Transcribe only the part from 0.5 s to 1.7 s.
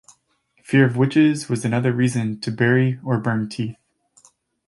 Fear of witches was